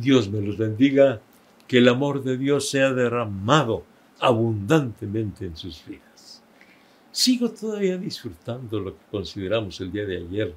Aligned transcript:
Dios 0.00 0.28
me 0.28 0.40
los 0.40 0.58
bendiga, 0.58 1.20
que 1.68 1.78
el 1.78 1.88
amor 1.88 2.22
de 2.22 2.36
Dios 2.36 2.68
sea 2.68 2.92
derramado 2.92 3.84
abundantemente 4.18 5.46
en 5.46 5.56
sus 5.56 5.84
vidas. 5.86 6.42
Sigo 7.10 7.50
todavía 7.50 7.96
disfrutando 7.96 8.80
lo 8.80 8.94
que 8.94 9.04
consideramos 9.10 9.80
el 9.80 9.92
día 9.92 10.04
de 10.04 10.18
ayer. 10.18 10.54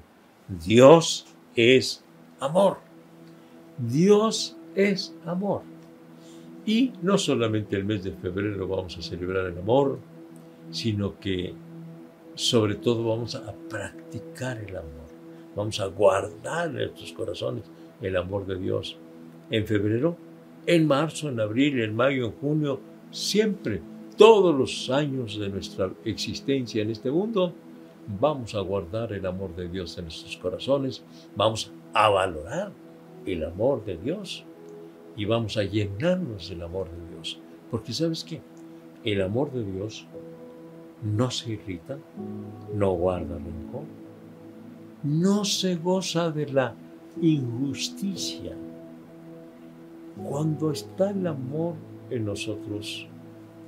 Dios 0.48 1.26
es 1.54 2.02
amor. 2.40 2.78
Dios 3.78 4.56
es 4.74 5.14
amor. 5.24 5.62
Y 6.66 6.92
no 7.00 7.16
solamente 7.16 7.76
el 7.76 7.84
mes 7.84 8.04
de 8.04 8.12
febrero 8.12 8.66
vamos 8.66 8.98
a 8.98 9.02
celebrar 9.02 9.46
el 9.46 9.58
amor, 9.58 9.98
sino 10.70 11.18
que 11.18 11.54
sobre 12.34 12.74
todo 12.74 13.08
vamos 13.08 13.34
a 13.34 13.54
practicar 13.68 14.58
el 14.58 14.76
amor. 14.76 15.08
Vamos 15.54 15.80
a 15.80 15.86
guardar 15.86 16.68
en 16.68 16.74
nuestros 16.74 17.12
corazones 17.12 17.64
el 18.02 18.16
amor 18.16 18.46
de 18.46 18.56
Dios. 18.56 18.98
En 19.50 19.66
febrero, 19.66 20.16
en 20.66 20.86
marzo, 20.86 21.28
en 21.28 21.40
abril, 21.40 21.80
en 21.80 21.94
mayo, 21.94 22.26
en 22.26 22.32
junio, 22.32 22.80
siempre, 23.10 23.80
todos 24.16 24.54
los 24.54 24.90
años 24.90 25.38
de 25.38 25.48
nuestra 25.48 25.90
existencia 26.04 26.82
en 26.82 26.90
este 26.90 27.10
mundo, 27.10 27.54
vamos 28.20 28.54
a 28.54 28.60
guardar 28.60 29.12
el 29.12 29.26
amor 29.26 29.54
de 29.54 29.68
Dios 29.68 29.96
en 29.98 30.04
nuestros 30.04 30.36
corazones, 30.36 31.02
vamos 31.36 31.72
a 31.94 32.08
valorar 32.08 32.72
el 33.26 33.44
amor 33.44 33.84
de 33.84 33.96
Dios 33.96 34.44
y 35.16 35.24
vamos 35.24 35.56
a 35.56 35.62
llenarnos 35.62 36.48
del 36.48 36.62
amor 36.62 36.88
de 36.90 37.14
Dios. 37.14 37.40
Porque 37.70 37.92
sabes 37.92 38.24
qué? 38.24 38.40
El 39.04 39.22
amor 39.22 39.52
de 39.52 39.64
Dios 39.64 40.06
no 41.02 41.30
se 41.30 41.52
irrita, 41.52 41.98
no 42.74 42.92
guarda 42.92 43.36
rencor, 43.36 43.84
no 45.02 45.44
se 45.44 45.76
goza 45.76 46.30
de 46.30 46.46
la 46.52 46.74
injusticia. 47.20 48.56
Cuando 50.24 50.70
está 50.70 51.10
el 51.10 51.26
amor 51.26 51.74
en 52.10 52.24
nosotros, 52.24 53.06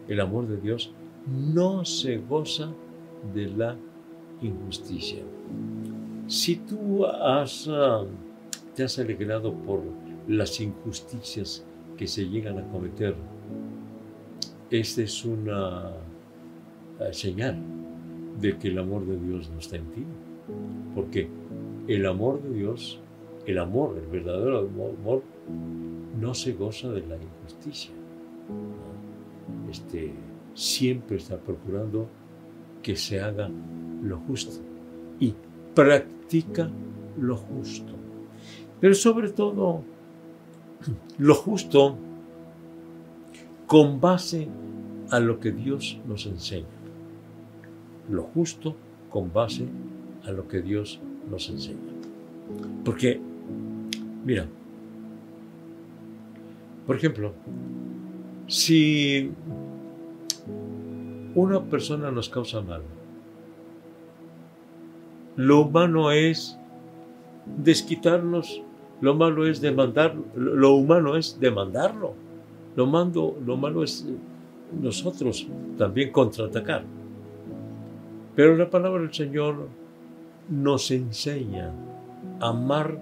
el 0.08 0.20
amor 0.20 0.48
de 0.48 0.56
Dios, 0.60 0.92
no 1.26 1.84
se 1.84 2.18
goza 2.18 2.72
de 3.34 3.48
la 3.48 3.76
injusticia. 4.40 5.22
Si 6.26 6.56
tú 6.56 7.04
has, 7.06 7.68
ah, 7.68 8.04
te 8.74 8.84
has 8.84 8.98
alegrado 8.98 9.52
por 9.52 9.82
las 10.28 10.60
injusticias 10.60 11.64
que 11.96 12.06
se 12.06 12.28
llegan 12.28 12.58
a 12.58 12.66
cometer, 12.68 13.14
esta 14.70 15.02
es 15.02 15.24
una 15.24 15.90
eh, 17.00 17.12
señal 17.12 17.58
de 18.40 18.56
que 18.56 18.68
el 18.68 18.78
amor 18.78 19.04
de 19.06 19.18
Dios 19.18 19.50
no 19.50 19.58
está 19.58 19.76
en 19.76 19.86
ti. 19.90 20.04
Porque 20.94 21.28
el 21.88 22.06
amor 22.06 22.42
de 22.42 22.50
Dios, 22.58 23.00
el 23.46 23.58
amor, 23.58 23.96
el 23.98 24.06
verdadero 24.06 24.58
amor, 24.58 25.22
no 26.20 26.34
se 26.34 26.52
goza 26.52 26.88
de 26.90 27.06
la 27.06 27.16
injusticia. 27.16 27.92
Este, 29.70 30.12
siempre 30.54 31.16
está 31.16 31.38
procurando 31.38 32.08
que 32.82 32.96
se 32.96 33.20
haga 33.20 33.50
lo 34.02 34.18
justo 34.20 34.60
y 35.18 35.34
practica 35.74 36.70
lo 37.18 37.36
justo. 37.36 37.92
Pero 38.80 38.94
sobre 38.94 39.30
todo, 39.30 39.82
lo 41.18 41.34
justo 41.34 41.96
con 43.66 44.00
base 44.00 44.48
a 45.10 45.20
lo 45.20 45.38
que 45.38 45.52
Dios 45.52 46.00
nos 46.06 46.26
enseña. 46.26 46.66
Lo 48.08 48.24
justo 48.24 48.74
con 49.10 49.32
base 49.32 49.66
a 50.24 50.32
lo 50.32 50.48
que 50.48 50.62
Dios 50.62 51.00
nos 51.30 51.48
enseña. 51.50 51.78
Porque, 52.84 53.20
mira, 54.24 54.46
por 56.86 56.96
ejemplo, 56.96 57.32
si 58.46 59.30
una 61.34 61.62
persona 61.62 62.10
nos 62.10 62.28
causa 62.28 62.60
mal, 62.60 62.82
lo 65.36 65.60
humano 65.60 66.10
es 66.10 66.58
desquitarnos 67.56 68.62
lo 69.00 69.14
malo 69.14 69.46
es 69.46 69.60
demandar, 69.60 70.14
lo 70.36 70.74
humano 70.74 71.16
es 71.16 71.38
demandarlo. 71.40 72.12
Lo, 72.76 72.86
mando, 72.86 73.36
lo 73.44 73.56
malo 73.56 73.82
es 73.82 74.06
nosotros 74.80 75.46
también 75.78 76.12
contraatacar. 76.12 76.84
Pero 78.36 78.56
la 78.56 78.68
palabra 78.68 79.00
del 79.02 79.12
Señor 79.12 79.68
nos 80.48 80.90
enseña 80.90 81.72
a 82.40 82.48
amar 82.48 82.98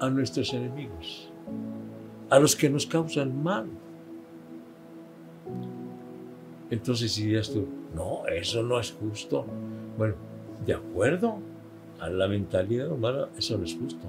a 0.00 0.10
nuestros 0.10 0.52
enemigos, 0.54 1.30
a 2.28 2.38
los 2.38 2.56
que 2.56 2.70
nos 2.70 2.86
causan 2.86 3.42
mal. 3.42 3.66
Entonces 6.70 7.16
dirías 7.16 7.50
tú, 7.50 7.66
no, 7.94 8.26
eso 8.26 8.62
no 8.62 8.78
es 8.78 8.92
justo. 8.92 9.44
Bueno, 9.98 10.14
de 10.64 10.74
acuerdo 10.74 11.38
a 11.98 12.08
la 12.08 12.28
mentalidad 12.28 12.90
humana, 12.90 13.28
eso 13.36 13.58
no 13.58 13.64
es 13.64 13.74
justo 13.76 14.06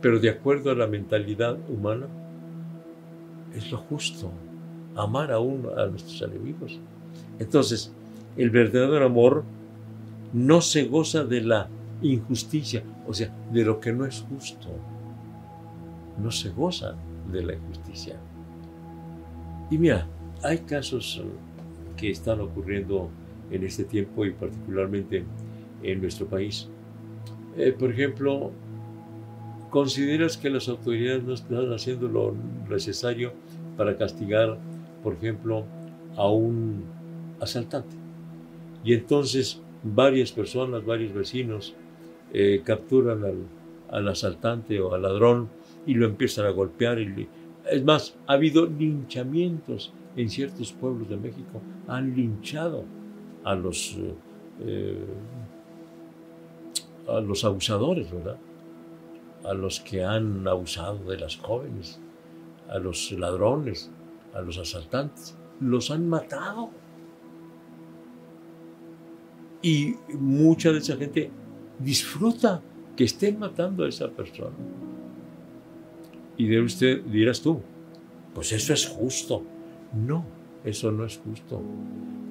pero 0.00 0.18
de 0.18 0.30
acuerdo 0.30 0.70
a 0.70 0.74
la 0.74 0.86
mentalidad 0.86 1.58
humana, 1.68 2.06
es 3.54 3.70
lo 3.70 3.78
justo, 3.78 4.30
amar 4.96 5.30
a 5.32 5.38
uno, 5.38 5.76
a 5.76 5.86
nuestros 5.86 6.22
enemigos. 6.22 6.78
Entonces, 7.38 7.92
el 8.36 8.50
verdadero 8.50 9.04
amor 9.04 9.44
no 10.32 10.60
se 10.60 10.84
goza 10.84 11.24
de 11.24 11.42
la 11.42 11.68
injusticia, 12.00 12.82
o 13.06 13.12
sea, 13.12 13.34
de 13.52 13.64
lo 13.64 13.80
que 13.80 13.92
no 13.92 14.06
es 14.06 14.24
justo. 14.28 14.68
No 16.22 16.30
se 16.30 16.50
goza 16.50 16.94
de 17.30 17.42
la 17.42 17.54
injusticia. 17.54 18.16
Y 19.70 19.78
mira, 19.78 20.06
hay 20.42 20.58
casos 20.58 21.22
que 21.96 22.10
están 22.10 22.40
ocurriendo 22.40 23.08
en 23.50 23.64
este 23.64 23.84
tiempo 23.84 24.24
y 24.24 24.32
particularmente 24.32 25.24
en 25.82 26.00
nuestro 26.00 26.26
país. 26.26 26.68
Eh, 27.56 27.74
por 27.78 27.90
ejemplo, 27.90 28.52
¿Consideras 29.70 30.36
que 30.36 30.50
las 30.50 30.68
autoridades 30.68 31.22
no 31.22 31.32
están 31.32 31.72
haciendo 31.72 32.08
lo 32.08 32.34
necesario 32.68 33.32
para 33.76 33.96
castigar, 33.96 34.58
por 35.04 35.14
ejemplo, 35.14 35.64
a 36.16 36.28
un 36.28 36.82
asaltante? 37.40 37.94
Y 38.82 38.94
entonces 38.94 39.62
varias 39.84 40.32
personas, 40.32 40.84
varios 40.84 41.14
vecinos 41.14 41.74
eh, 42.32 42.62
capturan 42.64 43.22
al, 43.90 44.08
asaltante 44.08 44.80
o 44.80 44.92
al 44.92 45.02
ladrón 45.02 45.48
y 45.86 45.94
lo 45.94 46.06
empiezan 46.06 46.46
a 46.46 46.50
golpear. 46.50 46.98
Y, 46.98 47.28
es 47.70 47.84
más, 47.84 48.16
ha 48.26 48.34
habido 48.34 48.66
linchamientos 48.66 49.92
en 50.16 50.28
ciertos 50.30 50.72
pueblos 50.72 51.08
de 51.08 51.16
México. 51.16 51.60
Han 51.88 52.14
linchado 52.14 52.84
a 53.44 53.54
los, 53.54 53.96
eh, 53.98 54.14
eh, 54.60 55.06
a 57.08 57.20
los 57.20 57.44
abusadores, 57.44 58.10
¿verdad? 58.12 58.38
a 59.44 59.54
los 59.54 59.80
que 59.80 60.04
han 60.04 60.46
abusado 60.46 60.98
de 61.10 61.18
las 61.18 61.36
jóvenes, 61.36 62.00
a 62.68 62.78
los 62.78 63.10
ladrones, 63.12 63.90
a 64.34 64.40
los 64.40 64.58
asaltantes. 64.58 65.36
Los 65.60 65.90
han 65.90 66.08
matado. 66.08 66.70
Y 69.62 69.94
mucha 70.18 70.72
de 70.72 70.78
esa 70.78 70.96
gente 70.96 71.30
disfruta 71.78 72.62
que 72.96 73.04
estén 73.04 73.38
matando 73.38 73.84
a 73.84 73.88
esa 73.88 74.08
persona. 74.08 74.56
Y 76.40 76.46
de 76.48 76.60
usted 76.60 77.02
dirás 77.02 77.42
tú, 77.42 77.60
pues 78.34 78.52
eso 78.52 78.72
es 78.72 78.86
justo. 78.86 79.42
No, 79.92 80.24
eso 80.64 80.90
no 80.90 81.04
es 81.04 81.18
justo. 81.18 81.60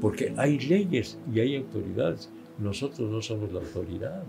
Porque 0.02 0.34
hay 0.38 0.60
leyes 0.60 1.20
y 1.32 1.40
hay 1.40 1.58
autoridades 1.58 2.32
nosotros 2.60 3.10
no 3.10 3.22
somos 3.22 3.52
la 3.54 3.60
autoridad. 3.60 4.24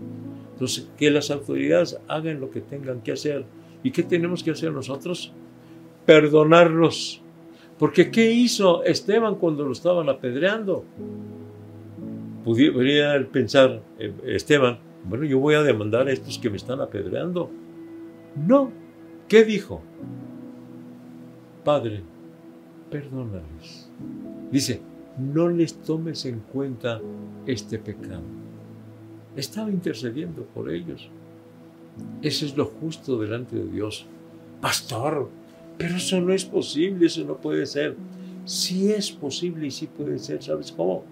Entonces, 0.53 0.89
que 0.97 1.11
las 1.11 1.29
autoridades 1.31 1.99
hagan 2.07 2.39
lo 2.39 2.49
que 2.49 2.61
tengan 2.61 3.01
que 3.01 3.11
hacer. 3.11 3.43
¿Y 3.83 3.91
qué 3.91 4.03
tenemos 4.03 4.43
que 4.43 4.51
hacer 4.51 4.71
nosotros? 4.71 5.33
Perdonarlos. 6.05 7.21
Porque 7.77 8.09
¿qué 8.09 8.31
hizo 8.31 8.83
Esteban 8.83 9.35
cuando 9.35 9.65
lo 9.65 9.73
estaban 9.73 10.07
apedreando? 10.07 10.85
Podría 12.45 13.27
pensar 13.31 13.81
eh, 13.99 14.13
Esteban, 14.25 14.79
bueno, 15.03 15.25
yo 15.25 15.39
voy 15.39 15.55
a 15.55 15.63
demandar 15.63 16.07
a 16.07 16.11
estos 16.11 16.37
que 16.37 16.49
me 16.49 16.57
están 16.57 16.79
apedreando. 16.79 17.49
No. 18.47 18.71
¿Qué 19.31 19.45
dijo? 19.45 19.81
Padre, 21.63 22.03
perdónales. 22.89 23.89
Dice, 24.51 24.81
no 25.17 25.47
les 25.47 25.73
tomes 25.73 26.25
en 26.25 26.41
cuenta 26.41 26.99
este 27.45 27.79
pecado. 27.79 28.23
Estaba 29.37 29.71
intercediendo 29.71 30.43
por 30.47 30.69
ellos. 30.69 31.09
Eso 32.21 32.45
es 32.45 32.57
lo 32.57 32.65
justo 32.65 33.17
delante 33.17 33.55
de 33.55 33.71
Dios. 33.71 34.05
Pastor, 34.59 35.29
pero 35.77 35.95
eso 35.95 36.19
no 36.19 36.33
es 36.33 36.43
posible, 36.43 37.05
eso 37.05 37.23
no 37.23 37.37
puede 37.37 37.65
ser. 37.67 37.95
Sí 38.43 38.91
es 38.91 39.13
posible 39.13 39.67
y 39.67 39.71
sí 39.71 39.87
puede 39.87 40.19
ser, 40.19 40.43
¿sabes 40.43 40.73
cómo? 40.73 41.05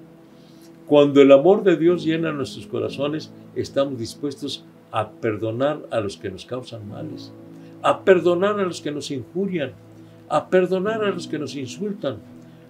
Cuando 0.88 1.22
el 1.22 1.32
amor 1.32 1.64
de 1.64 1.78
Dios 1.78 2.04
llena 2.04 2.34
nuestros 2.34 2.68
corazones, 2.68 3.32
estamos 3.56 3.98
dispuestos 3.98 4.66
a 4.92 5.10
perdonar 5.10 5.88
a 5.90 6.02
los 6.02 6.18
que 6.18 6.30
nos 6.30 6.44
causan 6.44 6.86
males, 6.90 7.32
a 7.82 8.04
perdonar 8.04 8.60
a 8.60 8.64
los 8.64 8.82
que 8.82 8.92
nos 8.92 9.10
injurian, 9.12 9.72
a 10.28 10.50
perdonar 10.50 11.04
a 11.04 11.12
los 11.12 11.28
que 11.28 11.40
nos 11.40 11.56
insultan, 11.56 12.18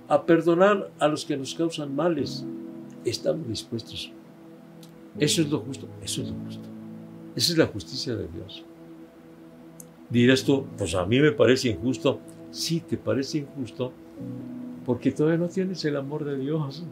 a 0.08 0.24
perdonar 0.24 0.92
a 1.00 1.08
los 1.08 1.26
que 1.26 1.38
nos 1.38 1.54
causan 1.54 1.96
males. 1.96 2.46
Estamos 3.06 3.48
dispuestos. 3.48 4.12
Eso 5.18 5.42
es 5.42 5.50
lo 5.50 5.60
justo, 5.60 5.88
eso 6.04 6.22
es 6.22 6.30
lo 6.30 6.36
justo. 6.46 6.68
Esa 7.36 7.52
es 7.54 7.58
la 7.58 7.68
justicia 7.68 8.16
de 8.16 8.28
Dios. 8.28 8.64
Dirás 10.10 10.44
tú, 10.44 10.66
pues 10.78 10.96
a 10.96 11.06
mí 11.06 11.20
me 11.20 11.32
parece 11.32 11.70
injusto. 11.70 12.20
Sí, 12.52 12.82
te 12.82 12.98
parece 12.98 13.40
injusto 13.40 13.94
porque 14.86 15.12
todavía 15.12 15.38
no 15.38 15.48
tienes 15.48 15.86
el 15.86 15.96
amor 15.98 16.26
de 16.26 16.38
Dios. 16.38 16.84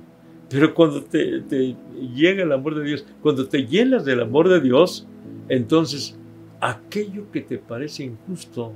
Pero 0.49 0.73
cuando 0.73 1.03
te, 1.03 1.75
llega 2.15 2.43
el 2.43 2.51
amor 2.51 2.75
de 2.75 2.83
Dios, 2.83 3.05
cuando 3.21 3.47
te 3.47 3.65
llenas 3.65 4.05
del 4.05 4.21
amor 4.21 4.47
de 4.47 4.61
Dios, 4.61 5.07
entonces 5.49 6.17
aquello 6.59 7.31
que 7.31 7.41
te 7.41 7.57
parece 7.57 8.03
injusto, 8.03 8.73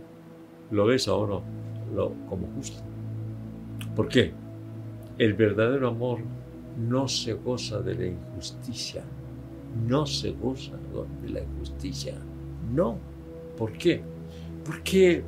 lo 0.69 0.85
ves 0.85 1.07
ahora 1.07 1.41
lo, 1.93 2.13
como 2.29 2.47
justo. 2.55 2.81
¿Por 3.95 4.07
qué? 4.07 4.31
El 5.17 5.33
verdadero 5.33 5.89
amor 5.89 6.19
no 6.77 7.07
se 7.07 7.33
goza 7.33 7.81
de 7.81 7.95
la 7.95 8.05
injusticia, 8.07 9.03
no 9.87 10.05
se 10.05 10.31
goza 10.31 10.73
de 11.21 11.29
la 11.29 11.41
injusticia, 11.41 12.17
no. 12.73 12.97
¿Por 13.57 13.73
qué? 13.73 14.01
Porque 14.65 15.23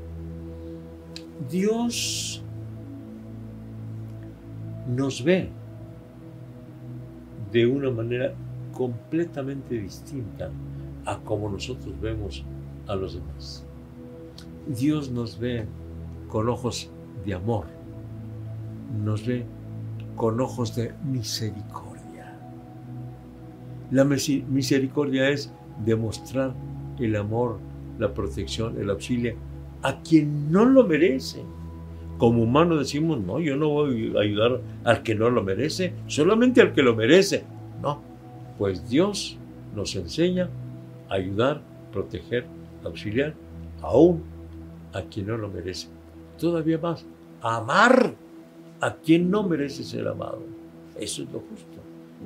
Dios 1.49 2.43
nos 4.87 5.23
ve 5.23 5.49
de 7.51 7.67
una 7.67 7.91
manera 7.91 8.33
completamente 8.73 9.75
distinta 9.75 10.49
a 11.05 11.19
como 11.19 11.49
nosotros 11.49 11.93
vemos 12.01 12.43
a 12.87 12.95
los 12.95 13.15
demás. 13.15 13.65
Dios 14.67 15.11
nos 15.11 15.39
ve 15.39 15.65
con 16.29 16.49
ojos 16.49 16.89
de 17.25 17.33
amor, 17.33 17.65
nos 19.03 19.25
ve 19.25 19.45
con 20.15 20.39
ojos 20.39 20.75
de 20.75 20.93
misericordia. 21.03 22.37
La 23.91 24.03
misericordia 24.05 25.29
es 25.29 25.53
demostrar 25.85 26.53
el 26.99 27.15
amor, 27.15 27.59
la 27.99 28.13
protección, 28.13 28.79
el 28.79 28.89
auxilio 28.89 29.35
a 29.83 29.99
quien 30.01 30.51
no 30.51 30.65
lo 30.65 30.85
merece. 30.85 31.43
Como 32.17 32.43
humanos 32.43 32.79
decimos, 32.79 33.19
no, 33.19 33.39
yo 33.39 33.57
no 33.57 33.69
voy 33.69 34.13
a 34.15 34.21
ayudar 34.21 34.61
al 34.85 35.03
que 35.03 35.13
no 35.13 35.29
lo 35.29 35.43
merece, 35.43 35.93
solamente 36.07 36.61
al 36.61 36.73
que 36.73 36.81
lo 36.81 36.95
merece. 36.95 37.43
No, 37.81 38.01
pues 38.57 38.89
Dios 38.89 39.37
nos 39.75 39.95
enseña 39.95 40.49
ayudar, 41.13 41.61
proteger, 41.91 42.45
auxiliar, 42.83 43.35
aún 43.81 44.23
a 44.93 45.01
quien 45.03 45.27
no 45.27 45.37
lo 45.37 45.49
merece. 45.49 45.87
Todavía 46.39 46.79
más, 46.79 47.05
amar 47.41 48.15
a 48.81 48.95
quien 48.95 49.29
no 49.29 49.43
merece 49.43 49.83
ser 49.83 50.07
amado. 50.07 50.41
Eso 50.99 51.23
es 51.23 51.31
lo 51.31 51.39
justo. 51.39 51.77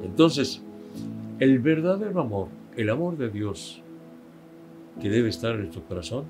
Entonces, 0.04 0.62
el 1.40 1.60
verdadero 1.60 2.22
amor, 2.22 2.48
el 2.76 2.90
amor 2.90 3.18
de 3.18 3.30
Dios 3.30 3.82
que 5.02 5.10
debe 5.10 5.30
estar 5.30 5.54
en 5.54 5.62
nuestro 5.62 5.84
corazón, 5.84 6.26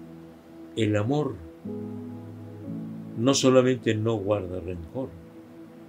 el 0.76 0.96
amor 0.96 1.36
no 3.18 3.34
solamente 3.34 3.96
no 3.96 4.16
guarda 4.16 4.60
rencor, 4.60 5.10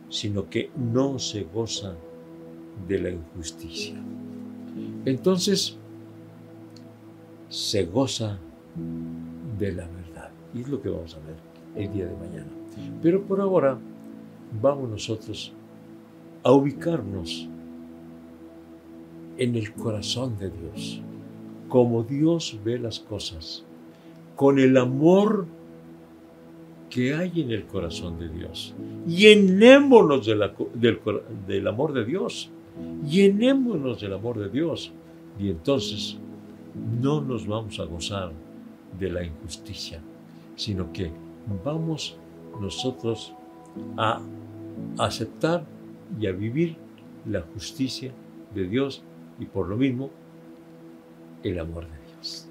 sino 0.09 0.49
que 0.49 0.71
no 0.77 1.19
se 1.19 1.45
goza 1.45 1.95
de 2.87 2.99
la 2.99 3.11
injusticia. 3.11 3.97
Entonces, 5.05 5.79
se 7.49 7.87
goza 7.87 8.39
de 9.59 9.73
la 9.73 9.87
verdad. 9.87 10.31
Y 10.55 10.61
es 10.61 10.69
lo 10.69 10.81
que 10.81 10.89
vamos 10.89 11.15
a 11.15 11.27
ver 11.27 11.37
el 11.77 11.93
día 11.93 12.07
de 12.07 12.17
mañana. 12.17 12.51
Pero 13.03 13.23
por 13.23 13.41
ahora, 13.41 13.79
vamos 14.61 14.89
nosotros 14.89 15.53
a 16.43 16.53
ubicarnos 16.53 17.49
en 19.37 19.55
el 19.55 19.73
corazón 19.73 20.37
de 20.39 20.51
Dios, 20.51 21.01
como 21.69 22.03
Dios 22.03 22.59
ve 22.65 22.79
las 22.79 22.99
cosas, 22.99 23.65
con 24.37 24.59
el 24.59 24.77
amor 24.77 25.47
que 26.91 27.15
hay 27.15 27.43
en 27.43 27.51
el 27.51 27.67
corazón 27.67 28.19
de 28.19 28.29
Dios. 28.29 28.75
Llenémonos 29.07 30.27
del, 30.27 30.51
del 31.47 31.67
amor 31.67 31.93
de 31.93 32.05
Dios. 32.05 32.51
Llenémonos 33.09 34.01
del 34.01 34.15
amor 34.15 34.39
de 34.39 34.49
Dios. 34.49 34.93
Y 35.39 35.51
entonces 35.51 36.19
no 37.01 37.21
nos 37.21 37.47
vamos 37.47 37.79
a 37.81 37.85
gozar 37.85 38.33
de 38.99 39.11
la 39.11 39.25
injusticia, 39.25 40.01
sino 40.57 40.93
que 40.93 41.11
vamos 41.65 42.17
nosotros 42.61 43.35
a 43.97 44.21
aceptar 44.99 45.65
y 46.19 46.27
a 46.27 46.33
vivir 46.33 46.77
la 47.27 47.43
justicia 47.43 48.13
de 48.55 48.67
Dios 48.67 49.03
y 49.39 49.45
por 49.45 49.69
lo 49.69 49.77
mismo 49.77 50.11
el 51.43 51.59
amor 51.59 51.85
de 51.85 52.13
Dios. 52.15 52.49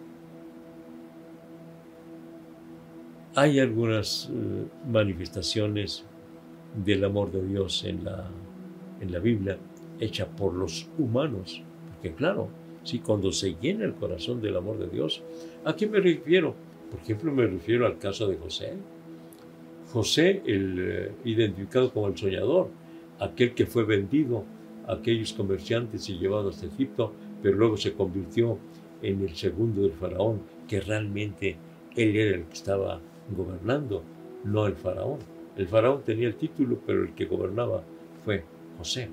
Hay 3.35 3.59
algunas 3.59 4.29
eh, 4.31 4.67
manifestaciones 4.89 6.05
del 6.83 7.03
amor 7.03 7.31
de 7.31 7.45
Dios 7.45 7.83
en 7.83 8.03
la, 8.03 8.27
en 9.01 9.11
la 9.11 9.19
Biblia 9.19 9.57
hecha 9.99 10.27
por 10.27 10.53
los 10.53 10.87
humanos, 10.97 11.61
porque 11.89 12.13
claro, 12.13 12.49
si 12.87 12.99
cuando 12.99 13.33
se 13.33 13.57
llena 13.61 13.83
el 13.83 13.95
corazón 13.95 14.41
del 14.41 14.55
amor 14.55 14.79
de 14.79 14.87
Dios, 14.87 15.21
¿a 15.65 15.75
qué 15.75 15.87
me 15.87 15.99
refiero? 15.99 16.55
Por 16.89 17.01
ejemplo, 17.01 17.33
me 17.33 17.45
refiero 17.45 17.85
al 17.85 17.97
caso 17.97 18.29
de 18.29 18.37
José. 18.37 18.75
José, 19.91 20.41
el 20.45 20.75
eh, 20.79 21.11
identificado 21.25 21.91
como 21.91 22.07
el 22.07 22.17
soñador, 22.17 22.69
aquel 23.19 23.53
que 23.53 23.65
fue 23.65 23.83
vendido 23.83 24.45
a 24.87 24.93
aquellos 24.93 25.33
comerciantes 25.33 26.07
y 26.07 26.17
llevado 26.17 26.47
hasta 26.47 26.67
Egipto, 26.67 27.11
pero 27.43 27.57
luego 27.57 27.75
se 27.75 27.91
convirtió 27.91 28.57
en 29.01 29.21
el 29.21 29.35
segundo 29.35 29.81
del 29.81 29.91
faraón, 29.91 30.43
que 30.65 30.79
realmente 30.79 31.57
él 31.93 32.15
era 32.15 32.37
el 32.37 32.45
que 32.45 32.53
estaba 32.53 33.01
gobernando, 33.35 34.01
no 34.45 34.65
el 34.65 34.75
faraón. 34.75 35.19
El 35.57 35.67
faraón 35.67 36.03
tenía 36.05 36.27
el 36.29 36.35
título, 36.35 36.79
pero 36.85 37.03
el 37.03 37.13
que 37.13 37.25
gobernaba 37.25 37.83
fue 38.23 38.45
José. 38.77 39.09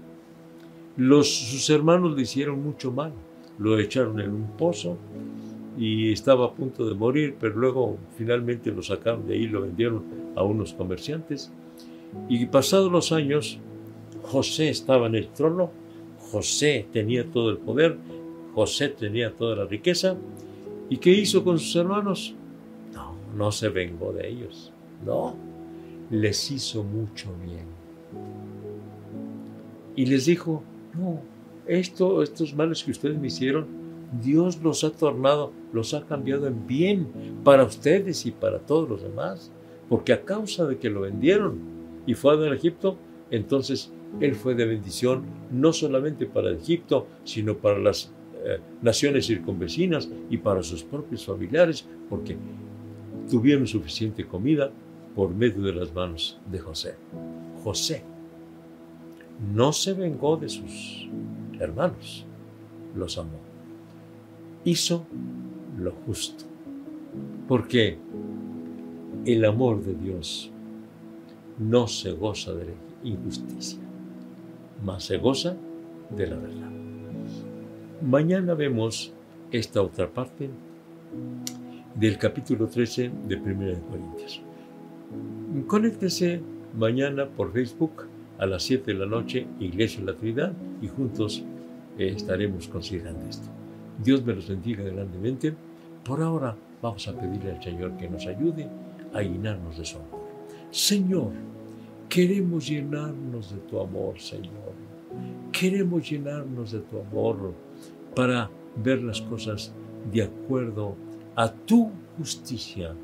Sus 0.96 1.68
hermanos 1.70 2.14
le 2.14 2.22
hicieron 2.22 2.62
mucho 2.62 2.92
mal, 2.92 3.12
lo 3.58 3.78
echaron 3.78 4.20
en 4.20 4.30
un 4.30 4.46
pozo 4.56 4.96
y 5.78 6.12
estaba 6.12 6.46
a 6.46 6.54
punto 6.54 6.88
de 6.88 6.94
morir, 6.94 7.36
pero 7.38 7.56
luego 7.56 7.98
finalmente 8.16 8.70
lo 8.70 8.82
sacaron 8.82 9.26
de 9.26 9.34
ahí, 9.34 9.46
lo 9.46 9.62
vendieron 9.62 10.04
a 10.36 10.42
unos 10.42 10.72
comerciantes. 10.72 11.52
Y 12.28 12.46
pasados 12.46 12.92
los 12.92 13.10
años, 13.12 13.58
José 14.22 14.68
estaba 14.68 15.06
en 15.08 15.16
el 15.16 15.28
trono, 15.28 15.70
José 16.30 16.86
tenía 16.92 17.24
todo 17.30 17.50
el 17.50 17.58
poder, 17.58 17.98
José 18.54 18.88
tenía 18.88 19.32
toda 19.32 19.56
la 19.56 19.64
riqueza. 19.64 20.16
¿Y 20.88 20.98
qué 20.98 21.10
hizo 21.10 21.42
con 21.42 21.58
sus 21.58 21.74
hermanos? 21.76 22.34
no 23.36 23.50
se 23.52 23.68
vengó 23.68 24.12
de 24.12 24.28
ellos, 24.28 24.72
no, 25.04 25.34
les 26.10 26.50
hizo 26.50 26.82
mucho 26.82 27.34
bien. 27.44 27.66
Y 29.96 30.06
les 30.06 30.26
dijo, 30.26 30.62
no, 30.94 31.20
esto, 31.66 32.22
estos 32.22 32.54
males 32.54 32.82
que 32.84 32.90
ustedes 32.90 33.18
me 33.18 33.28
hicieron, 33.28 33.66
Dios 34.22 34.60
los 34.62 34.84
ha 34.84 34.90
tornado, 34.90 35.52
los 35.72 35.94
ha 35.94 36.06
cambiado 36.06 36.46
en 36.46 36.66
bien 36.66 37.08
para 37.42 37.64
ustedes 37.64 38.26
y 38.26 38.30
para 38.30 38.60
todos 38.60 38.88
los 38.88 39.02
demás, 39.02 39.50
porque 39.88 40.12
a 40.12 40.24
causa 40.24 40.66
de 40.66 40.78
que 40.78 40.90
lo 40.90 41.02
vendieron 41.02 41.58
y 42.06 42.14
fue 42.14 42.32
a 42.32 42.54
Egipto, 42.54 42.96
entonces 43.30 43.90
él 44.20 44.34
fue 44.34 44.54
de 44.54 44.66
bendición 44.66 45.24
no 45.50 45.72
solamente 45.72 46.26
para 46.26 46.52
Egipto, 46.52 47.06
sino 47.24 47.56
para 47.56 47.78
las 47.78 48.12
eh, 48.44 48.58
naciones 48.82 49.26
circunvecinas 49.26 50.08
y 50.30 50.38
para 50.38 50.62
sus 50.62 50.84
propios 50.84 51.24
familiares, 51.24 51.86
porque 52.08 52.36
tuvieron 53.30 53.66
suficiente 53.66 54.26
comida 54.26 54.70
por 55.14 55.34
medio 55.34 55.62
de 55.62 55.72
las 55.72 55.92
manos 55.94 56.38
de 56.50 56.58
José. 56.58 56.94
José 57.62 58.04
no 59.54 59.72
se 59.72 59.94
vengó 59.94 60.36
de 60.36 60.48
sus 60.48 61.08
hermanos, 61.60 62.26
los 62.94 63.18
amó. 63.18 63.38
Hizo 64.64 65.06
lo 65.78 65.92
justo, 66.06 66.44
porque 67.48 67.98
el 69.24 69.44
amor 69.44 69.82
de 69.82 69.94
Dios 69.94 70.50
no 71.58 71.86
se 71.86 72.12
goza 72.12 72.52
de 72.52 72.66
la 72.66 72.72
injusticia, 73.02 73.80
mas 74.82 75.04
se 75.04 75.18
goza 75.18 75.56
de 76.10 76.26
la 76.26 76.36
verdad. 76.36 76.70
Mañana 78.02 78.54
vemos 78.54 79.12
esta 79.50 79.82
otra 79.82 80.12
parte 80.12 80.50
del 81.94 82.18
capítulo 82.18 82.66
13 82.66 83.10
de 83.28 83.36
Primera 83.36 83.74
de 83.74 83.80
Corintios. 83.82 84.42
Conéctese 85.66 86.40
mañana 86.76 87.28
por 87.28 87.52
Facebook 87.52 88.06
a 88.38 88.46
las 88.46 88.62
7 88.64 88.92
de 88.92 88.98
la 88.98 89.06
noche, 89.06 89.46
Iglesia 89.60 90.00
de 90.00 90.12
la 90.12 90.18
Trinidad, 90.18 90.52
y 90.80 90.88
juntos 90.88 91.44
eh, 91.98 92.12
estaremos 92.16 92.68
considerando 92.68 93.24
esto. 93.28 93.48
Dios 94.02 94.24
me 94.24 94.34
los 94.34 94.48
bendiga 94.48 94.82
grandemente. 94.82 95.54
Por 96.04 96.20
ahora, 96.22 96.56
Vamos 96.84 97.08
a 97.08 97.18
pedirle 97.18 97.52
al 97.52 97.62
Señor 97.62 97.96
que 97.96 98.10
nos 98.10 98.26
ayude 98.26 98.68
a 99.14 99.22
llenarnos 99.22 99.78
de 99.78 99.86
su 99.86 99.96
amor. 99.96 100.20
Señor, 100.70 101.30
queremos 102.10 102.68
llenarnos 102.68 103.54
de 103.54 103.60
tu 103.60 103.80
amor, 103.80 104.20
Señor. 104.20 104.74
Queremos 105.50 106.10
llenarnos 106.10 106.72
de 106.72 106.80
tu 106.80 106.98
amor 106.98 107.54
para 108.14 108.50
ver 108.76 109.02
las 109.02 109.22
cosas 109.22 109.72
de 110.12 110.24
acuerdo 110.24 110.94
a 111.36 111.50
tu 111.50 111.90
justicia, 112.18 112.94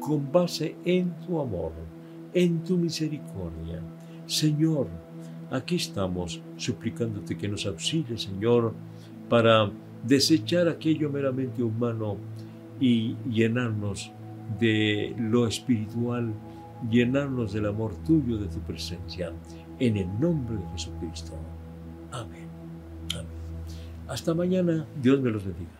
con 0.00 0.30
base 0.30 0.76
en 0.84 1.10
tu 1.20 1.40
amor, 1.40 1.72
en 2.34 2.62
tu 2.62 2.76
misericordia. 2.76 3.80
Señor, 4.30 4.86
aquí 5.50 5.74
estamos 5.74 6.40
suplicándote 6.56 7.36
que 7.36 7.48
nos 7.48 7.66
auxilie, 7.66 8.16
Señor, 8.16 8.72
para 9.28 9.72
desechar 10.06 10.68
aquello 10.68 11.10
meramente 11.10 11.64
humano 11.64 12.16
y 12.78 13.16
llenarnos 13.28 14.12
de 14.60 15.16
lo 15.18 15.48
espiritual, 15.48 16.32
llenarnos 16.88 17.52
del 17.52 17.66
amor 17.66 17.96
tuyo, 18.06 18.38
de 18.38 18.46
tu 18.46 18.60
presencia, 18.60 19.32
en 19.80 19.96
el 19.96 20.20
nombre 20.20 20.58
de 20.58 20.68
Jesucristo. 20.74 21.32
Amén. 22.12 22.46
Amén. 23.12 23.26
Hasta 24.06 24.32
mañana, 24.32 24.86
Dios 25.02 25.20
me 25.20 25.30
los 25.30 25.44
bendiga. 25.44 25.79